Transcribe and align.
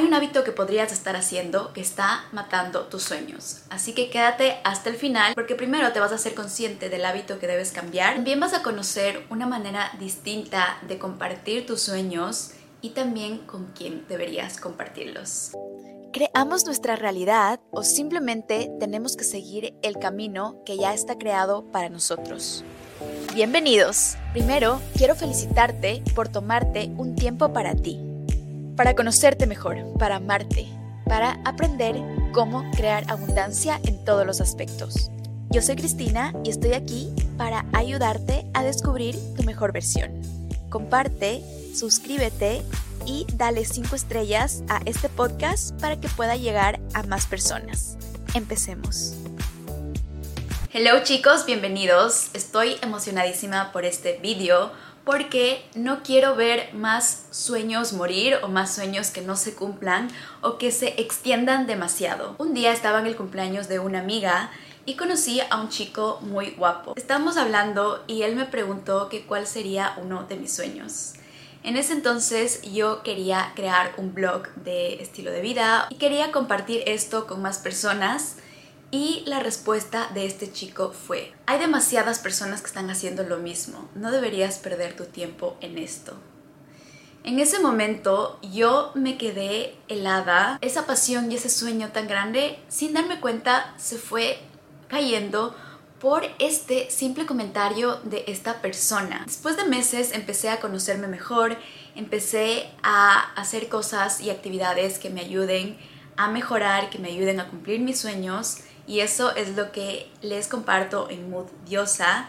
Hay 0.00 0.06
un 0.06 0.14
hábito 0.14 0.44
que 0.44 0.52
podrías 0.52 0.92
estar 0.92 1.14
haciendo 1.14 1.74
que 1.74 1.82
está 1.82 2.24
matando 2.32 2.86
tus 2.86 3.02
sueños. 3.02 3.64
Así 3.68 3.92
que 3.92 4.08
quédate 4.08 4.56
hasta 4.64 4.88
el 4.88 4.96
final 4.96 5.34
porque 5.34 5.54
primero 5.54 5.92
te 5.92 6.00
vas 6.00 6.10
a 6.10 6.14
hacer 6.14 6.34
consciente 6.34 6.88
del 6.88 7.04
hábito 7.04 7.38
que 7.38 7.46
debes 7.46 7.70
cambiar. 7.70 8.14
También 8.14 8.40
vas 8.40 8.54
a 8.54 8.62
conocer 8.62 9.26
una 9.28 9.46
manera 9.46 9.92
distinta 9.98 10.78
de 10.88 10.98
compartir 10.98 11.66
tus 11.66 11.82
sueños 11.82 12.52
y 12.80 12.90
también 12.90 13.40
con 13.40 13.72
quién 13.76 14.06
deberías 14.08 14.56
compartirlos. 14.56 15.52
¿Creamos 16.14 16.64
nuestra 16.64 16.96
realidad 16.96 17.60
o 17.70 17.82
simplemente 17.82 18.70
tenemos 18.80 19.18
que 19.18 19.24
seguir 19.24 19.74
el 19.82 19.98
camino 19.98 20.62
que 20.64 20.78
ya 20.78 20.94
está 20.94 21.18
creado 21.18 21.62
para 21.72 21.90
nosotros? 21.90 22.64
Bienvenidos. 23.34 24.16
Primero, 24.32 24.80
quiero 24.96 25.14
felicitarte 25.14 26.02
por 26.14 26.28
tomarte 26.28 26.90
un 26.96 27.16
tiempo 27.16 27.52
para 27.52 27.74
ti 27.74 28.09
para 28.80 28.96
conocerte 28.96 29.46
mejor, 29.46 29.76
para 29.98 30.16
amarte, 30.16 30.66
para 31.04 31.32
aprender 31.44 31.96
cómo 32.32 32.64
crear 32.70 33.04
abundancia 33.08 33.78
en 33.84 34.02
todos 34.06 34.24
los 34.24 34.40
aspectos. 34.40 35.10
Yo 35.50 35.60
soy 35.60 35.76
Cristina 35.76 36.32
y 36.44 36.48
estoy 36.48 36.72
aquí 36.72 37.14
para 37.36 37.66
ayudarte 37.74 38.46
a 38.54 38.64
descubrir 38.64 39.18
tu 39.36 39.42
mejor 39.42 39.72
versión. 39.72 40.22
Comparte, 40.70 41.42
suscríbete 41.74 42.62
y 43.04 43.26
dale 43.34 43.66
5 43.66 43.94
estrellas 43.94 44.62
a 44.70 44.80
este 44.86 45.10
podcast 45.10 45.78
para 45.78 46.00
que 46.00 46.08
pueda 46.08 46.36
llegar 46.36 46.80
a 46.94 47.02
más 47.02 47.26
personas. 47.26 47.98
Empecemos. 48.32 49.12
Hello 50.72 51.02
chicos, 51.02 51.44
bienvenidos. 51.44 52.30
Estoy 52.32 52.76
emocionadísima 52.80 53.72
por 53.72 53.84
este 53.84 54.18
video 54.22 54.72
porque 55.04 55.64
no 55.74 56.02
quiero 56.02 56.36
ver 56.36 56.72
más 56.74 57.24
sueños 57.30 57.92
morir 57.92 58.38
o 58.42 58.48
más 58.48 58.74
sueños 58.74 59.10
que 59.10 59.22
no 59.22 59.36
se 59.36 59.54
cumplan 59.54 60.08
o 60.42 60.58
que 60.58 60.72
se 60.72 61.00
extiendan 61.00 61.66
demasiado. 61.66 62.34
Un 62.38 62.54
día 62.54 62.72
estaba 62.72 63.00
en 63.00 63.06
el 63.06 63.16
cumpleaños 63.16 63.68
de 63.68 63.78
una 63.78 64.00
amiga 64.00 64.50
y 64.86 64.96
conocí 64.96 65.40
a 65.40 65.60
un 65.60 65.68
chico 65.68 66.18
muy 66.22 66.50
guapo. 66.50 66.94
Estábamos 66.96 67.36
hablando 67.36 68.02
y 68.06 68.22
él 68.22 68.36
me 68.36 68.46
preguntó 68.46 69.08
que 69.08 69.22
cuál 69.22 69.46
sería 69.46 69.94
uno 70.02 70.24
de 70.24 70.36
mis 70.36 70.52
sueños. 70.52 71.14
En 71.62 71.76
ese 71.76 71.92
entonces 71.92 72.62
yo 72.62 73.02
quería 73.02 73.52
crear 73.54 73.92
un 73.98 74.14
blog 74.14 74.48
de 74.54 74.94
estilo 75.02 75.30
de 75.30 75.42
vida 75.42 75.86
y 75.90 75.96
quería 75.96 76.32
compartir 76.32 76.82
esto 76.86 77.26
con 77.26 77.42
más 77.42 77.58
personas 77.58 78.36
y 78.90 79.22
la 79.26 79.40
respuesta 79.40 80.10
de 80.14 80.26
este 80.26 80.52
chico 80.52 80.92
fue, 80.92 81.32
hay 81.46 81.58
demasiadas 81.58 82.18
personas 82.18 82.60
que 82.60 82.66
están 82.66 82.90
haciendo 82.90 83.22
lo 83.22 83.38
mismo, 83.38 83.88
no 83.94 84.10
deberías 84.10 84.58
perder 84.58 84.96
tu 84.96 85.04
tiempo 85.04 85.56
en 85.60 85.78
esto. 85.78 86.14
En 87.22 87.38
ese 87.38 87.60
momento 87.60 88.38
yo 88.42 88.92
me 88.94 89.18
quedé 89.18 89.76
helada, 89.88 90.58
esa 90.62 90.86
pasión 90.86 91.30
y 91.30 91.34
ese 91.34 91.50
sueño 91.50 91.90
tan 91.92 92.08
grande, 92.08 92.58
sin 92.68 92.94
darme 92.94 93.20
cuenta, 93.20 93.74
se 93.76 93.98
fue 93.98 94.38
cayendo 94.88 95.54
por 96.00 96.24
este 96.38 96.90
simple 96.90 97.26
comentario 97.26 97.96
de 98.04 98.24
esta 98.26 98.62
persona. 98.62 99.22
Después 99.26 99.58
de 99.58 99.64
meses 99.64 100.12
empecé 100.12 100.48
a 100.48 100.58
conocerme 100.58 101.08
mejor, 101.08 101.58
empecé 101.94 102.70
a 102.82 103.34
hacer 103.34 103.68
cosas 103.68 104.22
y 104.22 104.30
actividades 104.30 104.98
que 104.98 105.10
me 105.10 105.20
ayuden 105.20 105.78
a 106.16 106.28
mejorar, 106.28 106.88
que 106.88 106.98
me 106.98 107.08
ayuden 107.08 107.38
a 107.38 107.48
cumplir 107.48 107.80
mis 107.80 107.98
sueños 107.98 108.60
y 108.90 109.02
eso 109.02 109.36
es 109.36 109.54
lo 109.54 109.70
que 109.70 110.10
les 110.20 110.48
comparto 110.48 111.08
en 111.10 111.30
Mood 111.30 111.46
Diosa. 111.64 112.28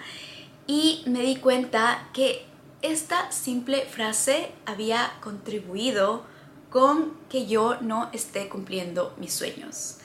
Y 0.68 1.02
me 1.08 1.22
di 1.22 1.38
cuenta 1.38 2.08
que 2.14 2.46
esta 2.84 3.32
simple 3.32 3.82
frase 3.82 4.52
había 4.68 5.12
contribuido 5.22 6.24
con 6.70 7.18
que 7.30 7.48
yo 7.48 7.82
no 7.82 8.12
esté 8.14 8.48
cumpliendo 8.48 9.16
mis 9.18 9.34
sueños. 9.34 9.98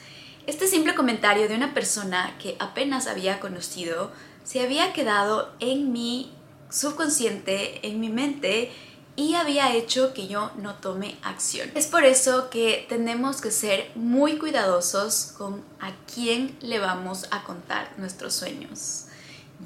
Este 0.47 0.65
simple 0.65 0.95
comentario 0.95 1.47
de 1.47 1.53
una 1.53 1.75
persona 1.75 2.35
que 2.41 2.55
apenas 2.57 3.05
había 3.05 3.39
conocido 3.39 4.11
se 4.43 4.61
había 4.61 4.93
quedado 4.93 5.53
en 5.59 5.91
mi 5.91 6.31
subconsciente, 6.71 7.87
en 7.87 7.99
mi 7.99 8.09
mente 8.09 8.71
y 9.17 9.33
había 9.33 9.73
hecho 9.73 10.13
que 10.13 10.27
yo 10.27 10.51
no 10.57 10.75
tome 10.75 11.17
acción. 11.23 11.71
Es 11.73 11.87
por 11.87 12.05
eso 12.05 12.51
que 12.51 12.85
tenemos 12.87 13.41
que 13.41 13.49
ser 13.49 13.89
muy 13.95 14.37
cuidadosos 14.37 15.33
con 15.35 15.63
a 15.79 15.91
quién 16.13 16.55
le 16.61 16.77
vamos 16.77 17.25
a 17.31 17.43
contar 17.43 17.89
nuestros 17.97 18.35
sueños. 18.35 19.05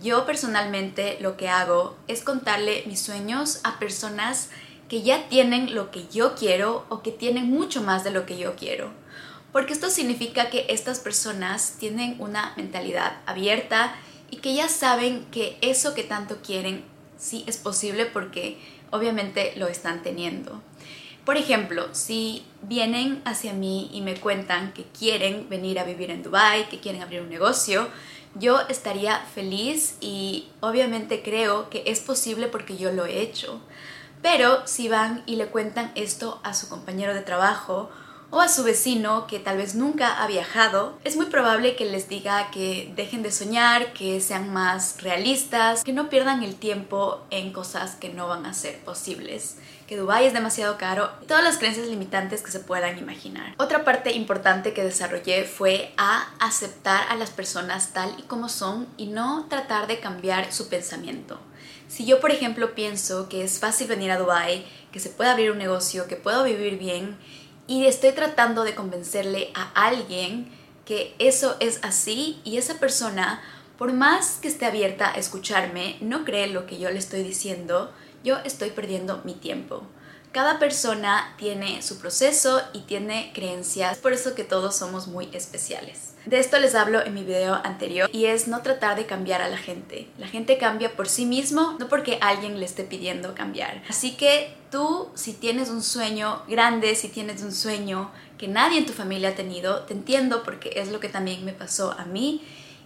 Yo 0.01 0.25
personalmente 0.25 1.17
lo 1.19 1.35
que 1.35 1.49
hago 1.49 1.97
es 2.07 2.23
contarle 2.23 2.83
mis 2.87 3.01
sueños 3.01 3.59
a 3.63 3.77
personas 3.77 4.49
que 4.87 5.01
ya 5.01 5.27
tienen 5.27 5.75
lo 5.75 5.91
que 5.91 6.07
yo 6.07 6.33
quiero 6.35 6.85
o 6.87 7.01
que 7.01 7.11
tienen 7.11 7.49
mucho 7.49 7.81
más 7.81 8.05
de 8.05 8.11
lo 8.11 8.25
que 8.25 8.37
yo 8.37 8.55
quiero. 8.55 8.89
Porque 9.51 9.73
esto 9.73 9.89
significa 9.89 10.49
que 10.49 10.65
estas 10.69 11.01
personas 11.01 11.75
tienen 11.77 12.15
una 12.19 12.53
mentalidad 12.55 13.17
abierta 13.25 13.97
y 14.29 14.37
que 14.37 14.55
ya 14.55 14.69
saben 14.69 15.25
que 15.25 15.57
eso 15.59 15.93
que 15.93 16.03
tanto 16.03 16.37
quieren 16.41 16.85
sí 17.17 17.43
es 17.47 17.57
posible 17.57 18.05
porque 18.05 18.57
obviamente 18.91 19.53
lo 19.57 19.67
están 19.67 20.03
teniendo. 20.03 20.61
Por 21.25 21.37
ejemplo, 21.37 21.87
si 21.91 22.43
vienen 22.63 23.21
hacia 23.25 23.53
mí 23.53 23.89
y 23.93 24.01
me 24.01 24.15
cuentan 24.15 24.73
que 24.73 24.83
quieren 24.85 25.49
venir 25.49 25.79
a 25.79 25.83
vivir 25.83 26.09
en 26.09 26.23
Dubai, 26.23 26.67
que 26.69 26.79
quieren 26.79 27.01
abrir 27.01 27.21
un 27.21 27.29
negocio, 27.29 27.87
yo 28.35 28.61
estaría 28.69 29.19
feliz 29.19 29.97
y 29.99 30.47
obviamente 30.61 31.21
creo 31.21 31.69
que 31.69 31.83
es 31.85 31.99
posible 31.99 32.47
porque 32.47 32.77
yo 32.77 32.91
lo 32.91 33.05
he 33.05 33.21
hecho. 33.21 33.61
Pero 34.21 34.65
si 34.65 34.87
van 34.87 35.23
y 35.25 35.35
le 35.35 35.47
cuentan 35.47 35.91
esto 35.95 36.39
a 36.43 36.53
su 36.53 36.69
compañero 36.69 37.13
de 37.13 37.21
trabajo 37.21 37.89
o 38.31 38.39
a 38.39 38.47
su 38.47 38.63
vecino 38.63 39.27
que 39.27 39.39
tal 39.39 39.57
vez 39.57 39.75
nunca 39.75 40.23
ha 40.23 40.27
viajado, 40.27 40.97
es 41.03 41.15
muy 41.15 41.27
probable 41.27 41.75
que 41.75 41.85
les 41.85 42.09
diga 42.09 42.49
que 42.49 42.91
dejen 42.95 43.21
de 43.21 43.31
soñar, 43.31 43.93
que 43.93 44.19
sean 44.21 44.51
más 44.51 45.01
realistas, 45.03 45.83
que 45.83 45.93
no 45.93 46.09
pierdan 46.09 46.41
el 46.41 46.55
tiempo 46.55 47.21
en 47.29 47.53
cosas 47.53 47.95
que 47.95 48.09
no 48.09 48.27
van 48.27 48.45
a 48.45 48.53
ser 48.53 48.79
posibles 48.79 49.57
que 49.91 49.97
Dubai 49.97 50.25
es 50.25 50.31
demasiado 50.31 50.77
caro 50.77 51.11
y 51.21 51.25
todas 51.25 51.43
las 51.43 51.57
creencias 51.57 51.89
limitantes 51.89 52.41
que 52.41 52.51
se 52.51 52.61
puedan 52.61 52.97
imaginar. 52.97 53.55
Otra 53.57 53.83
parte 53.83 54.13
importante 54.13 54.71
que 54.71 54.85
desarrollé 54.85 55.43
fue 55.43 55.91
a 55.97 56.29
aceptar 56.39 57.07
a 57.09 57.17
las 57.17 57.29
personas 57.29 57.91
tal 57.91 58.15
y 58.17 58.21
como 58.21 58.47
son 58.47 58.87
y 58.95 59.07
no 59.07 59.47
tratar 59.49 59.87
de 59.87 59.99
cambiar 59.99 60.53
su 60.53 60.69
pensamiento. 60.69 61.41
Si 61.89 62.05
yo, 62.05 62.21
por 62.21 62.31
ejemplo, 62.31 62.73
pienso 62.73 63.27
que 63.27 63.43
es 63.43 63.59
fácil 63.59 63.87
venir 63.87 64.11
a 64.11 64.17
Dubai, 64.17 64.65
que 64.93 65.01
se 65.01 65.09
puede 65.09 65.29
abrir 65.29 65.51
un 65.51 65.57
negocio, 65.57 66.07
que 66.07 66.15
puedo 66.15 66.45
vivir 66.45 66.79
bien 66.79 67.17
y 67.71 67.85
estoy 67.85 68.11
tratando 68.11 68.65
de 68.65 68.75
convencerle 68.75 69.49
a 69.53 69.71
alguien 69.75 70.51
que 70.83 71.15
eso 71.19 71.55
es 71.61 71.79
así 71.83 72.41
y 72.43 72.57
esa 72.57 72.81
persona, 72.81 73.41
por 73.77 73.93
más 73.93 74.39
que 74.41 74.49
esté 74.49 74.65
abierta 74.65 75.09
a 75.09 75.15
escucharme, 75.15 75.95
no 76.01 76.25
cree 76.25 76.47
lo 76.47 76.65
que 76.65 76.79
yo 76.79 76.91
le 76.91 76.99
estoy 76.99 77.23
diciendo, 77.23 77.93
yo 78.25 78.39
estoy 78.43 78.71
perdiendo 78.71 79.21
mi 79.23 79.35
tiempo. 79.35 79.83
Cada 80.31 80.59
persona 80.59 81.33
tiene 81.37 81.81
su 81.81 81.99
proceso 81.99 82.61
y 82.71 82.79
tiene 82.81 83.31
creencias, 83.35 83.97
por 83.97 84.13
eso 84.13 84.33
que 84.33 84.45
todos 84.45 84.77
somos 84.77 85.07
muy 85.07 85.27
especiales. 85.33 86.13
De 86.25 86.39
esto 86.39 86.57
les 86.57 86.73
hablo 86.73 87.05
en 87.05 87.13
mi 87.13 87.25
video 87.25 87.55
anterior 87.55 88.09
y 88.13 88.27
es 88.27 88.47
no 88.47 88.61
tratar 88.61 88.95
de 88.95 89.05
cambiar 89.05 89.41
a 89.41 89.49
la 89.49 89.57
gente. 89.57 90.07
La 90.17 90.27
gente 90.27 90.57
cambia 90.57 90.95
por 90.95 91.09
sí 91.09 91.25
mismo, 91.25 91.75
no 91.79 91.89
porque 91.89 92.17
alguien 92.21 92.59
le 92.61 92.65
esté 92.65 92.85
pidiendo 92.85 93.35
cambiar. 93.35 93.83
Así 93.89 94.15
que 94.15 94.55
tú, 94.71 95.09
si 95.15 95.33
tienes 95.33 95.69
un 95.69 95.83
sueño 95.83 96.43
grande, 96.47 96.95
si 96.95 97.09
tienes 97.09 97.41
un 97.41 97.51
sueño 97.51 98.09
que 98.37 98.47
nadie 98.47 98.77
en 98.77 98.85
tu 98.85 98.93
familia 98.93 99.29
ha 99.29 99.35
tenido, 99.35 99.81
te 99.81 99.93
entiendo 99.93 100.43
porque 100.43 100.71
es 100.77 100.93
lo 100.93 101.01
que 101.01 101.09
también 101.09 101.43
me 101.43 101.51
pasó 101.51 101.91
a 101.91 102.05
mí. 102.05 102.41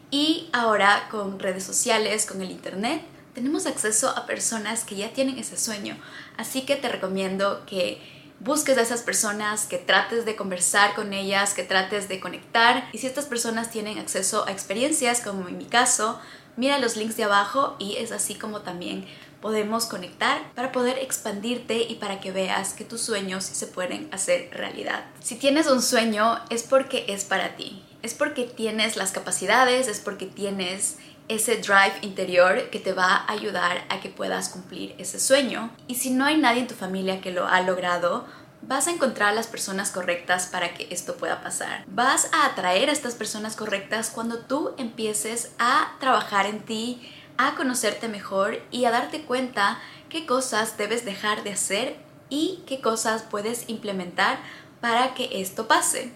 Y 0.10 0.50
ahora 0.52 1.08
con 1.12 1.40
redes 1.40 1.64
sociales, 1.64 2.26
con 2.26 2.42
el 2.42 2.50
internet, 2.50 3.04
tenemos 3.36 3.68
acceso 3.68 4.10
a 4.10 4.26
personas 4.26 4.86
que 4.86 4.96
ya 4.96 5.14
tienen 5.14 5.38
ese 5.38 5.58
sueño. 5.58 5.98
Así 6.38 6.62
que 6.62 6.78
te 6.78 6.88
recomiendo 6.88 7.64
que 7.68 8.02
busques 8.40 8.78
a 8.78 8.82
esas 8.82 9.02
personas, 9.02 9.66
que 9.66 9.78
trates 9.78 10.26
de 10.26 10.36
conversar 10.36 10.96
con 10.96 11.14
ellas, 11.14 11.54
que 11.54 11.64
trates 11.64 12.08
de 12.08 12.20
conectar. 12.20 12.88
Y 12.94 12.98
si 12.98 13.08
estas 13.08 13.26
personas 13.26 13.70
tienen 13.70 14.00
acceso 14.00 14.46
a 14.48 14.52
experiencias, 14.52 15.22
como 15.22 15.48
en 15.50 15.58
mi 15.58 15.66
caso, 15.66 16.20
mira 16.56 16.80
los 16.80 16.96
links 16.96 17.18
de 17.18 17.26
abajo 17.26 17.76
y 17.78 17.98
es 17.98 18.14
así 18.14 18.36
como 18.36 18.62
también 18.62 19.06
podemos 19.42 19.86
conectar 19.86 20.42
para 20.56 20.72
poder 20.72 20.98
expandirte 20.98 21.84
y 21.84 21.96
para 21.96 22.20
que 22.20 22.32
veas 22.32 22.74
que 22.74 22.86
tus 22.86 23.02
sueños 23.02 23.44
se 23.44 23.68
pueden 23.68 24.10
hacer 24.12 24.50
realidad. 24.52 25.06
Si 25.22 25.36
tienes 25.36 25.68
un 25.68 25.82
sueño 25.82 26.40
es 26.50 26.64
porque 26.64 27.06
es 27.10 27.26
para 27.26 27.56
ti, 27.58 27.84
es 28.02 28.14
porque 28.14 28.46
tienes 28.46 28.96
las 28.96 29.12
capacidades, 29.12 29.88
es 29.88 30.00
porque 30.00 30.26
tienes 30.26 30.98
ese 31.28 31.58
drive 31.58 31.96
interior 32.02 32.70
que 32.70 32.80
te 32.80 32.94
va 32.94 33.16
a 33.16 33.32
ayudar 33.32 33.86
a 33.90 34.00
que 34.00 34.10
puedas 34.10 34.50
cumplir 34.50 34.96
ese 34.98 35.20
sueño. 35.20 35.72
Y 35.88 35.96
si 35.96 36.12
no 36.12 36.26
hay 36.26 36.38
nadie 36.38 36.62
en 36.62 36.68
tu 36.68 36.76
familia 36.76 37.22
que 37.22 37.32
lo 37.32 37.48
ha 37.48 37.62
logrado, 37.62 38.26
vas 38.62 38.88
a 38.88 38.92
encontrar 38.92 39.30
a 39.30 39.36
las 39.36 39.48
personas 39.48 39.92
correctas 39.92 40.48
para 40.48 40.74
que 40.74 40.88
esto 40.90 41.16
pueda 41.18 41.42
pasar. 41.42 41.84
Vas 41.88 42.30
a 42.34 42.46
atraer 42.46 42.90
a 42.90 42.94
estas 42.94 43.16
personas 43.16 43.56
correctas 43.56 44.10
cuando 44.10 44.40
tú 44.40 44.74
empieces 44.78 45.52
a 45.60 45.96
trabajar 46.00 46.46
en 46.46 46.60
ti, 46.60 47.12
a 47.38 47.56
conocerte 47.56 48.08
mejor 48.08 48.62
y 48.72 48.86
a 48.86 48.92
darte 48.92 49.24
cuenta 49.24 49.80
qué 50.10 50.26
cosas 50.26 50.78
debes 50.78 51.06
dejar 51.06 51.44
de 51.44 51.52
hacer 51.52 51.96
y 52.30 52.64
qué 52.66 52.82
cosas 52.82 53.24
puedes 53.24 53.70
implementar 53.70 54.40
para 54.82 55.14
que 55.14 55.42
esto 55.42 55.68
pase. 55.68 56.12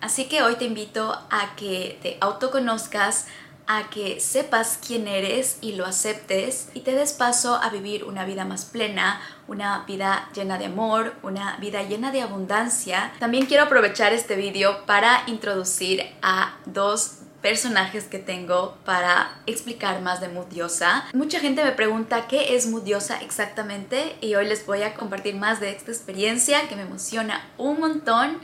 Así 0.00 0.26
que 0.26 0.42
hoy 0.42 0.56
te 0.56 0.64
invito 0.64 1.12
a 1.30 1.54
que 1.56 1.98
te 2.02 2.16
autoconozcas, 2.20 3.26
a 3.66 3.90
que 3.90 4.20
sepas 4.20 4.78
quién 4.84 5.06
eres 5.06 5.58
y 5.60 5.72
lo 5.72 5.86
aceptes 5.86 6.68
y 6.74 6.80
te 6.80 6.92
des 6.92 7.12
paso 7.12 7.54
a 7.54 7.70
vivir 7.70 8.04
una 8.04 8.24
vida 8.24 8.44
más 8.44 8.64
plena, 8.64 9.20
una 9.48 9.84
vida 9.86 10.28
llena 10.34 10.58
de 10.58 10.66
amor, 10.66 11.14
una 11.22 11.56
vida 11.58 11.82
llena 11.82 12.10
de 12.10 12.22
abundancia. 12.22 13.12
También 13.18 13.46
quiero 13.46 13.64
aprovechar 13.64 14.12
este 14.12 14.36
video 14.36 14.84
para 14.86 15.22
introducir 15.26 16.04
a 16.22 16.56
dos 16.66 17.18
personajes 17.42 18.04
que 18.04 18.18
tengo 18.18 18.76
para 18.84 19.40
explicar 19.46 20.02
más 20.02 20.20
de 20.20 20.28
Mudiosa. 20.28 21.06
Mucha 21.14 21.40
gente 21.40 21.64
me 21.64 21.72
pregunta 21.72 22.28
qué 22.28 22.54
es 22.56 22.66
Mudiosa 22.66 23.20
exactamente 23.20 24.16
y 24.20 24.34
hoy 24.34 24.46
les 24.46 24.66
voy 24.66 24.82
a 24.82 24.94
compartir 24.94 25.36
más 25.36 25.60
de 25.60 25.70
esta 25.70 25.90
experiencia 25.90 26.68
que 26.68 26.76
me 26.76 26.82
emociona 26.82 27.48
un 27.56 27.80
montón. 27.80 28.38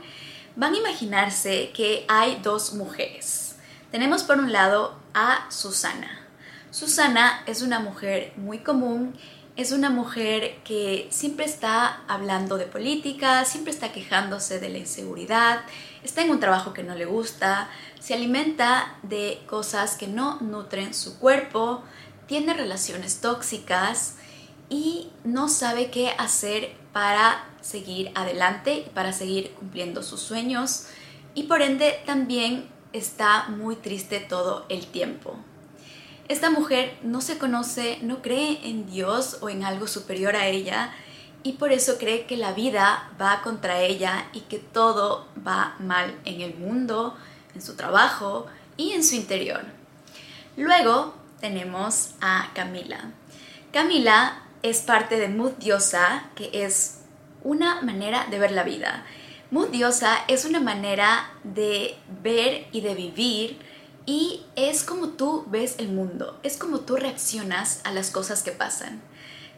Van 0.55 0.73
a 0.73 0.77
imaginarse 0.77 1.71
que 1.73 2.05
hay 2.07 2.39
dos 2.41 2.73
mujeres 2.73 3.47
tenemos 3.91 4.23
por 4.23 4.37
un 4.39 4.51
lado 4.51 4.95
a 5.17 5.49
Susana. 5.49 6.27
Susana 6.69 7.41
es 7.47 7.63
una 7.63 7.79
mujer 7.79 8.33
muy 8.37 8.59
común, 8.59 9.15
es 9.55 9.71
una 9.71 9.89
mujer 9.89 10.59
que 10.63 11.07
siempre 11.09 11.45
está 11.45 12.03
hablando 12.07 12.59
de 12.59 12.67
política, 12.67 13.43
siempre 13.43 13.73
está 13.73 13.91
quejándose 13.91 14.59
de 14.59 14.69
la 14.69 14.77
inseguridad, 14.77 15.61
está 16.03 16.21
en 16.21 16.29
un 16.29 16.39
trabajo 16.39 16.71
que 16.71 16.83
no 16.83 16.93
le 16.93 17.05
gusta, 17.05 17.67
se 17.99 18.13
alimenta 18.13 18.95
de 19.01 19.41
cosas 19.47 19.95
que 19.95 20.07
no 20.07 20.39
nutren 20.39 20.93
su 20.93 21.17
cuerpo, 21.17 21.81
tiene 22.27 22.53
relaciones 22.53 23.19
tóxicas 23.19 24.17
y 24.69 25.09
no 25.23 25.49
sabe 25.49 25.89
qué 25.89 26.11
hacer 26.11 26.75
para 26.93 27.43
seguir 27.61 28.11
adelante 28.13 28.85
y 28.85 28.89
para 28.91 29.13
seguir 29.13 29.51
cumpliendo 29.53 30.03
sus 30.03 30.21
sueños 30.21 30.85
y 31.33 31.43
por 31.43 31.63
ende 31.63 32.03
también 32.05 32.76
está 32.93 33.47
muy 33.49 33.75
triste 33.75 34.19
todo 34.19 34.65
el 34.69 34.87
tiempo. 34.87 35.35
Esta 36.27 36.49
mujer 36.49 36.97
no 37.03 37.21
se 37.21 37.37
conoce, 37.37 37.99
no 38.01 38.21
cree 38.21 38.59
en 38.63 38.85
Dios 38.85 39.37
o 39.41 39.49
en 39.49 39.63
algo 39.63 39.87
superior 39.87 40.35
a 40.35 40.47
ella 40.47 40.93
y 41.43 41.53
por 41.53 41.71
eso 41.71 41.97
cree 41.97 42.25
que 42.25 42.35
la 42.35 42.51
vida 42.51 43.09
va 43.21 43.41
contra 43.41 43.81
ella 43.81 44.27
y 44.33 44.41
que 44.41 44.59
todo 44.59 45.27
va 45.45 45.75
mal 45.79 46.13
en 46.25 46.41
el 46.41 46.55
mundo, 46.55 47.15
en 47.55 47.61
su 47.61 47.75
trabajo 47.75 48.47
y 48.75 48.91
en 48.91 49.03
su 49.03 49.15
interior. 49.15 49.61
Luego 50.57 51.15
tenemos 51.39 52.11
a 52.19 52.51
Camila. 52.53 53.11
Camila 53.71 54.41
es 54.63 54.81
parte 54.81 55.17
de 55.17 55.29
Mood 55.29 55.53
Diosa, 55.53 56.25
que 56.35 56.49
es 56.51 56.99
una 57.43 57.81
manera 57.81 58.25
de 58.29 58.39
ver 58.39 58.51
la 58.51 58.63
vida. 58.63 59.05
Mudiosa 59.49 60.17
es 60.27 60.43
una 60.43 60.59
manera 60.59 61.31
de 61.45 61.95
ver 62.21 62.67
y 62.73 62.81
de 62.81 62.95
vivir 62.95 63.57
y 64.05 64.45
es 64.57 64.83
como 64.83 65.09
tú 65.09 65.45
ves 65.47 65.75
el 65.77 65.87
mundo, 65.87 66.37
es 66.43 66.57
como 66.57 66.81
tú 66.81 66.97
reaccionas 66.97 67.79
a 67.85 67.93
las 67.93 68.11
cosas 68.11 68.43
que 68.43 68.51
pasan. 68.51 69.01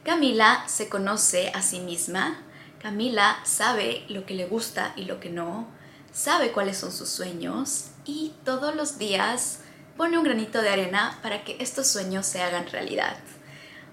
Camila 0.03 0.63
se 0.67 0.89
conoce 0.89 1.51
a 1.55 1.63
sí 1.63 1.79
misma, 1.79 2.39
Camila 2.79 3.39
sabe 3.43 4.05
lo 4.09 4.27
que 4.27 4.35
le 4.35 4.45
gusta 4.45 4.93
y 4.95 5.05
lo 5.05 5.19
que 5.19 5.31
no, 5.31 5.67
sabe 6.13 6.51
cuáles 6.51 6.77
son 6.77 6.91
sus 6.91 7.09
sueños 7.09 7.85
y 8.05 8.33
todos 8.45 8.75
los 8.75 8.99
días 8.99 9.61
pone 9.97 10.19
un 10.19 10.23
granito 10.23 10.61
de 10.61 10.69
arena 10.69 11.17
para 11.23 11.43
que 11.43 11.57
estos 11.59 11.87
sueños 11.87 12.27
se 12.27 12.43
hagan 12.43 12.67
realidad. 12.67 13.17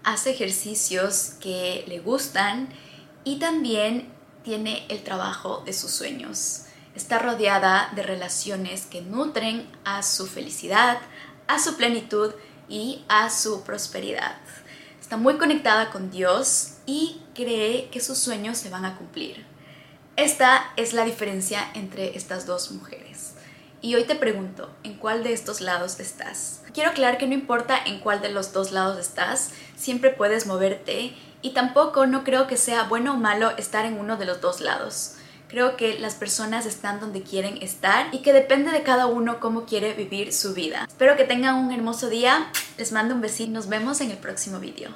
Hace 0.05 0.33
ejercicios 0.33 1.37
que 1.41 1.85
le 1.89 2.01
gustan 2.01 2.69
y 3.25 3.39
también 3.39 4.15
tiene 4.47 4.87
el 4.89 5.03
trabajo 5.03 5.65
de 5.67 5.73
sus 5.73 5.91
sueños. 5.91 6.67
Está 6.95 7.19
rodeada 7.19 7.91
de 7.97 8.05
relaciones 8.05 8.87
que 8.87 9.03
nutren 9.03 9.67
a 9.85 10.05
su 10.05 10.29
felicidad, 10.29 10.99
a 11.49 11.59
su 11.59 11.77
plenitud 11.77 12.33
y 12.69 13.05
a 13.09 13.29
su 13.29 13.65
prosperidad. 13.65 14.37
Está 15.01 15.17
muy 15.17 15.37
conectada 15.37 15.91
con 15.91 16.13
Dios 16.13 16.75
y 16.87 17.21
cree 17.35 17.91
que 17.91 18.01
sus 18.01 18.19
sueños 18.19 18.57
se 18.57 18.71
van 18.71 18.85
a 18.85 18.97
cumplir. 18.97 19.45
Esta 20.15 20.73
es 20.77 20.93
la 20.93 21.05
diferencia 21.05 21.69
entre 21.75 22.17
estas 22.17 22.47
dos 22.47 22.71
mujeres. 22.71 23.35
Y 23.83 23.97
hoy 23.97 24.05
te 24.05 24.15
pregunto, 24.15 24.71
¿en 24.85 24.95
cuál 24.95 25.25
de 25.25 25.33
estos 25.33 25.61
lados 25.61 25.99
estás? 25.99 26.63
Quiero 26.73 26.91
aclarar 26.91 27.19
que 27.19 27.27
no 27.27 27.35
importa 27.35 27.77
en 27.85 27.99
cuál 27.99 28.23
de 28.23 28.31
los 28.31 28.53
dos 28.53 28.71
lados 28.71 28.99
estás, 28.99 29.51
siempre 29.77 30.11
puedes 30.11 30.47
moverte 30.47 31.17
y 31.47 31.51
tampoco 31.51 32.07
no 32.07 32.25
creo 32.25 32.49
que 32.49 32.57
sea 32.57 32.83
bueno 32.85 33.15
o 33.15 33.17
malo 33.17 33.57
estar 33.57 33.85
en 33.85 34.01
uno 34.01 34.17
de 34.17 34.25
los 34.25 34.41
dos 34.41 34.61
lados. 34.61 35.13
Creo 35.47 35.77
que 35.77 35.97
las 35.97 36.17
personas 36.17 36.67
están 36.67 36.99
donde 36.99 37.23
quieren 37.23 37.63
estar 37.63 38.13
y 38.13 38.19
que 38.23 38.33
depende 38.33 38.73
de 38.73 38.83
cada 38.83 39.07
uno 39.07 39.39
cómo 39.39 39.65
quiere 39.65 39.93
vivir 39.93 40.33
su 40.33 40.55
vida. 40.55 40.87
Espero 40.89 41.15
que 41.15 41.23
tengan 41.23 41.55
un 41.55 41.71
hermoso 41.71 42.09
día. 42.09 42.51
Les 42.79 42.91
mando 42.91 43.15
un 43.15 43.21
besito. 43.21 43.53
Nos 43.53 43.69
vemos 43.69 44.01
en 44.01 44.11
el 44.11 44.19
próximo 44.19 44.59
video. 44.59 44.91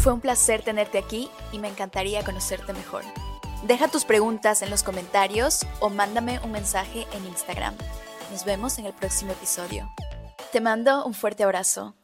Fue 0.00 0.12
un 0.12 0.20
placer 0.20 0.62
tenerte 0.62 0.96
aquí 0.96 1.28
y 1.50 1.58
me 1.58 1.66
encantaría 1.66 2.22
conocerte 2.22 2.72
mejor. 2.72 3.02
Deja 3.64 3.88
tus 3.88 4.04
preguntas 4.04 4.62
en 4.62 4.70
los 4.70 4.84
comentarios 4.84 5.66
o 5.80 5.90
mándame 5.90 6.38
un 6.44 6.52
mensaje 6.52 7.08
en 7.14 7.26
Instagram. 7.26 7.74
Nos 8.30 8.44
vemos 8.44 8.78
en 8.78 8.86
el 8.86 8.92
próximo 8.92 9.32
episodio. 9.32 9.92
Te 10.52 10.60
mando 10.60 11.04
un 11.04 11.14
fuerte 11.14 11.42
abrazo. 11.42 11.96